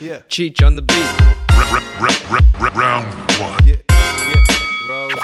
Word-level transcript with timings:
Yeah. 0.00 0.20
Cheech 0.30 0.64
on 0.66 0.76
the 0.76 0.82
beat. 0.82 0.96
Round 2.74 3.04
one. 3.38 3.66
Yeah, 3.66 3.76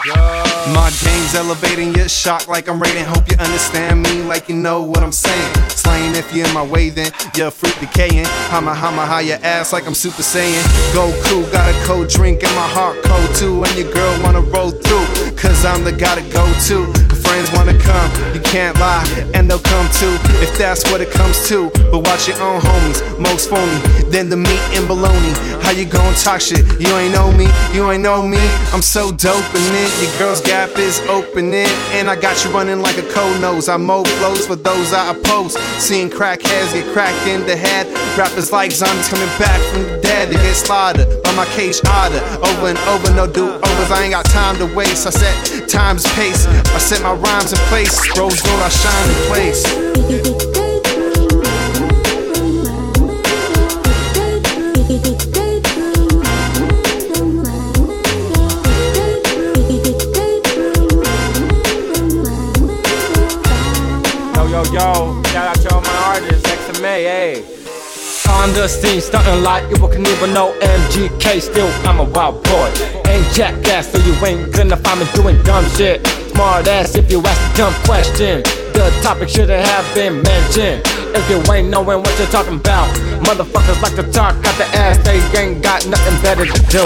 yeah. 0.05 0.73
My 0.75 0.93
game's 1.03 1.35
elevating, 1.35 1.95
you're 1.95 2.11
shocked 2.11 2.47
like 2.47 2.69
I'm 2.69 2.79
rating. 2.79 3.05
Hope 3.05 3.31
you 3.31 3.39
understand 3.39 4.03
me 4.03 4.23
like 4.25 4.51
you 4.51 4.55
know 4.55 4.83
what 4.83 5.03
I'm 5.03 5.13
saying. 5.13 5.55
Slaying 5.71 6.15
if 6.15 6.31
you're 6.35 6.47
in 6.47 6.53
my 6.53 6.63
way, 6.63 6.91
then 6.91 7.11
you're 7.35 7.49
a 7.49 7.51
fruit 7.51 7.75
decaying. 7.81 8.27
Hama 8.51 8.75
hama 8.75 9.07
how 9.07 9.21
your 9.21 9.39
ass 9.43 9.73
like 9.73 9.87
I'm 9.87 9.95
Super 9.95 10.23
Saiyan. 10.23 10.63
Goku 10.93 11.51
got 11.51 11.75
a 11.75 11.87
cold 11.87 12.09
drink 12.09 12.43
in 12.43 12.55
my 12.55 12.69
heart 12.69 13.03
cold 13.03 13.35
too. 13.35 13.65
And 13.65 13.79
your 13.79 13.91
girl 13.91 14.23
wanna 14.23 14.43
roll 14.43 14.73
through, 14.73 15.37
cause 15.37 15.65
I'm 15.65 15.85
the 15.85 15.93
guy 15.93 16.17
to 16.17 16.33
go 16.33 16.45
to. 16.67 17.06
Friends 17.27 17.53
wanna 17.53 17.79
come, 17.79 18.11
you 18.35 18.41
can't 18.41 18.79
lie, 18.79 19.05
and 19.35 19.51
they'll 19.51 19.59
come 19.59 19.87
too 20.01 20.17
if 20.41 20.57
that's 20.57 20.83
what 20.91 21.01
it 21.01 21.11
comes 21.11 21.49
to. 21.49 21.71
But 21.91 22.01
watch 22.07 22.29
your 22.29 22.41
own 22.41 22.61
homies, 22.61 22.99
most 23.19 23.51
phony 23.51 23.97
then 24.11 24.29
the 24.29 24.37
meat 24.37 24.63
and 24.73 24.87
bologna. 24.87 25.33
How 25.63 25.73
you 25.73 25.85
gon' 25.85 26.15
talk 26.15 26.41
shit? 26.41 26.65
You 26.81 26.89
ain't 26.97 27.13
know 27.13 27.33
me, 27.33 27.49
you 27.73 27.91
ain't 27.91 28.03
know 28.03 28.23
me. 28.23 28.39
I'm 28.73 28.83
so 28.83 29.11
dope 29.13 29.51
in 29.55 29.73
it. 29.75 29.91
Your 30.03 30.19
girl's 30.19 30.41
gap 30.41 30.71
is 30.79 31.01
opening, 31.09 31.69
and 31.93 32.09
I 32.09 32.17
got 32.17 32.45
you 32.45 32.51
running 32.51 32.81
like 32.81 32.99
a 32.99 33.07
cold 33.13 33.41
nose. 33.41 33.69
I 33.69 33.77
mow 33.77 34.05
flows 34.05 34.47
for 34.47 34.57
those 34.57 34.93
I 34.93 35.13
oppose. 35.13 35.55
Seeing 35.83 36.11
crackheads 36.11 36.73
get 36.73 36.87
cracked 36.93 37.27
in 37.27 37.45
the 37.47 37.57
head. 37.57 37.87
Rappers 38.17 38.53
like 38.53 38.71
zombies 38.71 39.09
coming 39.09 39.29
back 39.39 39.61
from 39.73 39.83
the 39.83 40.01
dead 40.01 40.31
slaughtered 40.57 41.23
by 41.23 41.33
my 41.35 41.45
cage 41.55 41.81
otter. 41.87 42.23
Over 42.49 42.69
and 42.69 42.79
over, 42.89 43.13
no 43.15 43.27
do 43.27 43.45
overs. 43.53 43.91
I 43.91 44.05
ain't 44.05 44.13
got 44.13 44.25
time 44.25 44.57
to 44.57 44.67
waste. 44.75 45.07
I 45.07 45.11
set 45.11 45.69
time's 45.69 46.07
pace. 46.15 46.47
I 46.47 46.79
set 46.79 47.03
my 47.03 47.13
rhymes 47.13 47.53
in 47.53 47.59
place. 47.69 47.95
Rose 48.17 48.41
gold, 48.41 48.61
I 48.61 48.69
shine 48.69 49.09
in 49.11 49.21
place. 49.29 49.63
Yo, 64.35 64.47
yo, 64.47 64.63
yo, 64.73 65.23
shout 65.25 65.49
out 65.49 65.57
to 65.61 65.75
all 65.75 65.83
my 65.83 65.97
artists, 66.15 66.49
XMA, 66.49 66.97
hey. 67.05 67.66
On 68.31 68.53
the 68.53 68.69
scene, 68.69 69.01
stunting 69.01 69.43
like 69.43 69.65
Evel 69.65 69.93
Knievel, 69.93 70.33
no 70.33 70.53
MGK, 70.61 71.41
still 71.41 71.69
I'm 71.89 72.01
a 72.01 72.05
wild 72.05 72.43
boy. 72.45 72.71
Ain't 73.07 73.27
jackass, 73.33 73.93
so 73.93 73.99
you 73.99 74.15
ain't 74.25 74.53
gonna 74.53 74.77
find 74.77 75.01
me 75.01 75.07
doing 75.15 75.43
dumb 75.45 75.65
shit. 75.77 76.07
Smart 76.33 76.67
ass 76.69 76.97
if 76.97 77.11
you 77.11 77.21
ask 77.21 77.55
a 77.55 77.57
dumb 77.57 77.75
question. 77.85 78.56
The 78.77 78.91
topic 79.03 79.31
shouldn't 79.31 79.65
have 79.65 79.95
been 79.95 80.21
mentioned. 80.21 80.83
If 81.17 81.31
you 81.31 81.41
ain't 81.51 81.71
knowing 81.71 82.01
what 82.01 82.19
you're 82.19 82.29
talking 82.29 82.57
about, 82.57 82.95
motherfuckers 83.25 83.81
like 83.81 83.95
to 83.97 84.03
talk 84.13 84.37
out 84.37 84.59
the 84.59 84.67
ass, 84.77 84.99
they 84.99 85.17
ain't 85.35 85.63
got 85.63 85.87
nothing 85.87 86.21
better 86.21 86.45
to 86.45 86.63
do. 86.69 86.85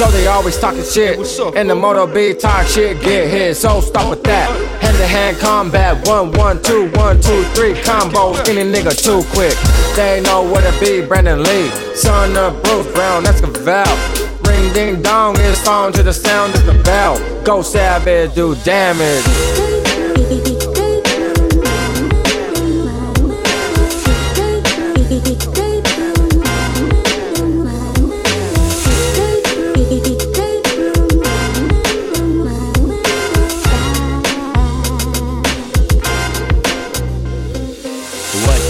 So 0.00 0.10
they 0.10 0.28
always 0.28 0.58
talking 0.58 0.82
shit. 0.82 1.18
And 1.54 1.68
the 1.68 1.74
moto 1.74 2.06
be 2.06 2.32
talk 2.32 2.66
shit, 2.66 3.02
get 3.02 3.28
hit. 3.28 3.54
So 3.58 3.82
stop 3.82 4.08
with 4.08 4.22
that. 4.24 4.48
Hand 4.80 4.96
to 4.96 5.06
hand 5.06 5.36
combat, 5.36 6.08
one, 6.08 6.32
one, 6.32 6.62
two, 6.62 6.88
one, 6.92 7.20
two, 7.20 7.44
three 7.52 7.74
combo. 7.82 8.32
Any 8.48 8.64
nigga 8.64 8.96
too 8.96 9.22
quick. 9.34 9.54
They 9.94 10.22
know 10.22 10.40
what 10.40 10.64
it 10.64 10.80
be, 10.80 11.06
Brandon 11.06 11.42
Lee. 11.42 11.68
Son 11.94 12.34
of 12.34 12.62
Bruce 12.62 12.90
Brown, 12.94 13.24
that's 13.24 13.42
a 13.42 13.46
valve. 13.46 14.46
Ring 14.48 14.72
ding 14.72 15.02
dong, 15.02 15.36
it's 15.40 15.68
on 15.68 15.92
to 15.92 16.02
the 16.02 16.14
sound 16.14 16.54
of 16.54 16.64
the 16.64 16.82
bell. 16.82 17.18
Go 17.44 17.60
savage, 17.60 18.34
do 18.34 18.54
damage. 18.64 19.65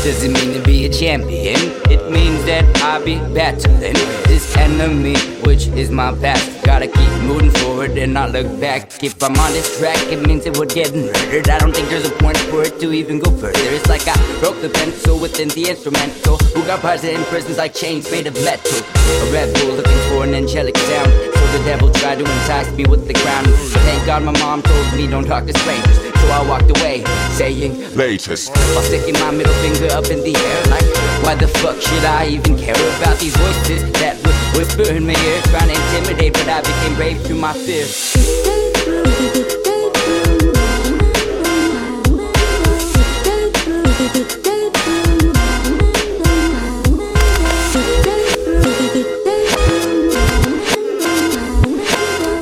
What 0.07 0.13
does 0.13 0.23
it 0.23 0.31
mean 0.31 0.55
to 0.55 0.63
be 0.63 0.87
a 0.87 0.89
champion? 0.89 1.59
It 1.91 2.13
means 2.13 2.45
that 2.45 2.63
I 2.81 3.05
be 3.05 3.19
battling 3.35 3.99
this 4.31 4.57
enemy, 4.57 5.17
which 5.43 5.67
is 5.67 5.91
my 5.91 6.15
past. 6.23 6.63
Gotta 6.63 6.87
keep 6.87 7.11
moving 7.23 7.51
forward 7.51 7.99
and 7.99 8.15
not 8.15 8.31
look 8.31 8.47
back. 8.61 9.03
If 9.03 9.21
I'm 9.21 9.35
on 9.35 9.51
this 9.51 9.81
track, 9.81 9.99
it 10.07 10.25
means 10.25 10.45
that 10.45 10.57
we're 10.57 10.67
getting 10.67 11.07
murdered. 11.07 11.51
I 11.51 11.59
don't 11.59 11.75
think 11.75 11.89
there's 11.89 12.07
a 12.07 12.15
point 12.23 12.39
for 12.39 12.63
it 12.63 12.79
to 12.79 12.93
even 12.93 13.19
go 13.19 13.33
further. 13.33 13.59
It's 13.75 13.89
like 13.89 14.07
I 14.07 14.15
broke 14.39 14.61
the 14.63 14.69
pencil 14.69 15.19
within 15.19 15.49
the 15.49 15.71
instrumental. 15.71 16.37
Who 16.55 16.65
got 16.67 16.83
bars 16.83 17.03
in 17.03 17.21
prisons 17.25 17.59
like 17.59 17.75
chains 17.75 18.09
made 18.09 18.29
of 18.29 18.35
metal? 18.45 18.79
A 18.79 19.33
red 19.33 19.53
bull 19.55 19.75
looking 19.75 20.03
for 20.09 20.23
an 20.23 20.35
angelic 20.35 20.77
sound. 20.77 21.11
So 21.11 21.59
the 21.59 21.65
devil 21.67 21.91
tried 21.91 22.21
to 22.21 22.25
entice 22.25 22.71
me 22.77 22.85
with 22.87 23.09
the 23.09 23.15
crown. 23.15 23.43
Thank 23.83 24.07
God 24.07 24.23
my 24.23 24.39
mom 24.39 24.63
told 24.63 24.95
me 24.95 25.09
don't 25.09 25.27
talk 25.27 25.47
to 25.47 25.59
strangers. 25.59 26.06
So 26.21 26.29
I 26.29 26.45
walked 26.49 26.71
away, 26.79 27.05
saying, 27.33 27.95
Latest. 27.95 28.51
while 28.51 28.83
sticking 28.83 29.15
my 29.15 29.31
middle 29.31 29.55
finger 29.55 29.93
up 29.95 30.07
in 30.11 30.21
the 30.21 30.35
air 30.35 30.63
like 30.71 30.87
why 31.27 31.35
the 31.35 31.49
fuck 31.49 31.81
should 31.81 32.05
I 32.05 32.27
even 32.29 32.57
care 32.57 32.75
about 32.99 33.19
these 33.19 33.37
voices 33.37 33.83
that 34.01 34.17
would 34.25 34.35
whisper 34.57 34.93
in 34.95 35.07
my 35.07 35.13
ear? 35.13 35.43
Trying 35.51 35.69
to 35.69 35.75
intimidate 35.75 36.35
but 36.35 36.49
I 36.49 36.61
became 36.61 36.95
brave 36.95 37.21
through 37.23 37.39
my 37.39 37.53
fear. 37.53 37.87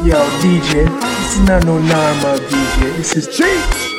Yo, 0.05 0.21
DJ, 0.43 1.14
this 1.35 1.43
is 1.43 1.49
not 1.49 1.65
no 1.65 1.79
normal 1.79 2.39
DJ. 2.49 2.97
This 2.97 3.17
is 3.17 3.27
Cheech. 3.27 3.94